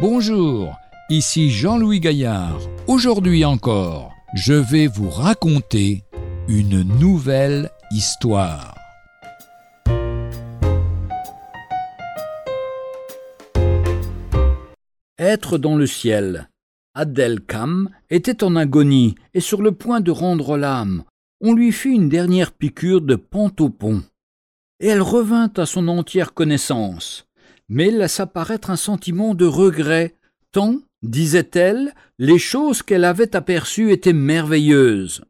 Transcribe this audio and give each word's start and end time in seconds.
Bonjour, 0.00 0.78
ici 1.10 1.50
Jean-Louis 1.50 2.00
Gaillard. 2.00 2.58
Aujourd'hui 2.86 3.44
encore, 3.44 4.14
je 4.32 4.54
vais 4.54 4.86
vous 4.86 5.10
raconter 5.10 6.04
une 6.48 6.80
nouvelle 6.98 7.68
histoire. 7.90 8.74
Être 15.18 15.58
dans 15.58 15.76
le 15.76 15.86
ciel. 15.86 16.48
Adèle 16.94 17.42
Cam 17.42 17.90
était 18.08 18.42
en 18.42 18.56
agonie 18.56 19.16
et 19.34 19.40
sur 19.40 19.60
le 19.60 19.72
point 19.72 20.00
de 20.00 20.10
rendre 20.10 20.56
l'âme. 20.56 21.04
On 21.42 21.52
lui 21.52 21.72
fit 21.72 21.90
une 21.90 22.08
dernière 22.08 22.52
piqûre 22.52 23.02
de 23.02 23.16
pantopon. 23.16 24.02
Et 24.80 24.86
elle 24.86 25.02
revint 25.02 25.52
à 25.58 25.66
son 25.66 25.88
entière 25.88 26.32
connaissance 26.32 27.26
mais 27.70 27.90
laissa 27.90 28.26
paraître 28.26 28.68
un 28.68 28.76
sentiment 28.76 29.34
de 29.34 29.46
regret, 29.46 30.16
tant, 30.52 30.80
disait-elle, 31.02 31.94
les 32.18 32.38
choses 32.38 32.82
qu'elle 32.82 33.04
avait 33.04 33.34
aperçues 33.36 33.92
étaient 33.92 34.12
merveilleuses. 34.12 35.22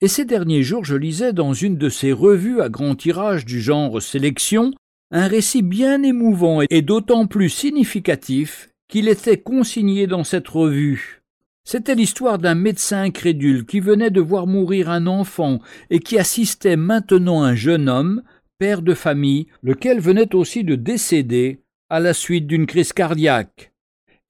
Et 0.00 0.08
ces 0.08 0.24
derniers 0.24 0.62
jours 0.62 0.84
je 0.84 0.96
lisais 0.96 1.32
dans 1.32 1.52
une 1.52 1.76
de 1.76 1.88
ces 1.88 2.12
revues 2.12 2.62
à 2.62 2.68
grand 2.68 2.94
tirage 2.94 3.44
du 3.44 3.60
genre 3.60 4.00
Sélection 4.00 4.72
un 5.10 5.26
récit 5.26 5.62
bien 5.62 6.02
émouvant 6.02 6.62
et 6.70 6.80
d'autant 6.80 7.26
plus 7.26 7.50
significatif 7.50 8.70
qu'il 8.88 9.08
était 9.08 9.36
consigné 9.36 10.06
dans 10.06 10.24
cette 10.24 10.48
revue. 10.48 11.22
C'était 11.64 11.94
l'histoire 11.94 12.38
d'un 12.38 12.54
médecin 12.54 13.02
incrédule 13.02 13.66
qui 13.66 13.80
venait 13.80 14.10
de 14.10 14.20
voir 14.20 14.46
mourir 14.46 14.90
un 14.90 15.06
enfant 15.06 15.60
et 15.90 16.00
qui 16.00 16.18
assistait 16.18 16.76
maintenant 16.76 17.42
un 17.42 17.54
jeune 17.54 17.88
homme, 17.88 18.22
de 18.62 18.94
famille, 18.94 19.48
lequel 19.62 20.00
venait 20.00 20.34
aussi 20.34 20.64
de 20.64 20.76
décéder 20.76 21.60
à 21.90 22.00
la 22.00 22.14
suite 22.14 22.46
d'une 22.46 22.66
crise 22.66 22.92
cardiaque. 22.92 23.72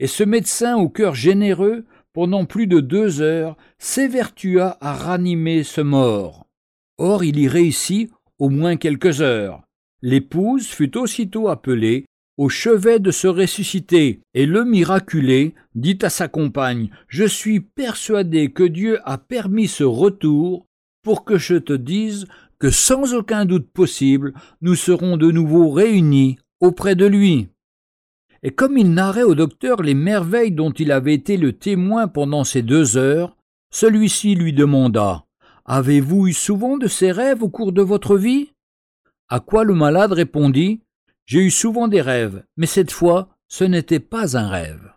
Et 0.01 0.07
ce 0.07 0.25
médecin 0.25 0.77
au 0.77 0.89
cœur 0.89 1.15
généreux, 1.15 1.85
pendant 2.13 2.45
plus 2.45 2.67
de 2.67 2.81
deux 2.81 3.21
heures, 3.21 3.57
s'évertua 3.79 4.79
à 4.81 4.95
ranimer 4.95 5.63
ce 5.63 5.81
mort. 5.81 6.47
Or 6.99 7.25
il 7.25 7.39
y 7.39 7.49
réussit 7.49 8.11
au 8.39 8.49
moins 8.49 8.77
quelques 8.77 9.21
heures. 9.21 9.63
L'épouse 10.03 10.67
fut 10.67 10.97
aussitôt 10.97 11.49
appelée 11.49 12.07
au 12.39 12.49
chevet 12.49 12.99
de 12.99 13.11
se 13.11 13.29
ressusciter, 13.29 14.21
et 14.35 14.47
le 14.47 14.65
miraculé 14.65 15.55
dit 15.75 15.99
à 16.03 16.11
sa 16.11 16.29
compagne 16.29 16.91
Je 17.07 17.25
suis 17.25 17.61
persuadé 17.61 18.51
que 18.51 18.65
Dieu 18.65 18.99
a 19.05 19.19
permis 19.19 19.69
ce 19.69 19.85
retour 19.85 20.67
pour 21.03 21.25
que 21.25 21.37
je 21.37 21.57
te 21.57 21.73
dise 21.73 22.27
sans 22.71 23.15
aucun 23.15 23.45
doute 23.45 23.71
possible, 23.71 24.35
nous 24.61 24.75
serons 24.75 25.17
de 25.17 25.31
nouveau 25.31 25.71
réunis 25.71 26.39
auprès 26.61 26.95
de 26.95 27.07
lui. 27.07 27.49
Et 28.43 28.51
comme 28.51 28.77
il 28.77 28.93
narrait 28.93 29.23
au 29.23 29.35
docteur 29.35 29.83
les 29.83 29.95
merveilles 29.95 30.53
dont 30.53 30.73
il 30.73 30.93
avait 30.93 31.15
été 31.15 31.37
le 31.37 31.53
témoin 31.53 32.09
pendant 32.09 32.45
ces 32.45 32.63
deux 32.63 32.97
heures, 32.97 33.37
celui-ci 33.71 34.35
lui 34.35 34.53
demanda 34.53 35.25
Avez-vous 35.65 36.29
eu 36.29 36.33
souvent 36.33 36.77
de 36.77 36.89
ces 36.89 37.13
rêves 37.13 37.43
au 37.43 37.49
cours 37.49 37.73
de 37.73 37.83
votre 37.83 38.17
vie? 38.17 38.53
À 39.29 39.41
quoi 39.41 39.65
le 39.65 39.75
malade 39.75 40.13
répondit 40.13 40.81
J'ai 41.25 41.41
eu 41.41 41.51
souvent 41.51 41.89
des 41.89 42.01
rêves, 42.01 42.45
mais 42.57 42.67
cette 42.67 42.91
fois 42.91 43.29
ce 43.49 43.65
n'était 43.65 44.01
pas 44.01 44.37
un 44.39 44.49
rêve. 44.49 44.93